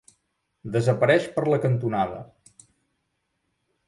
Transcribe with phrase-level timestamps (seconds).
[0.75, 2.21] Desapareix per la cantonada.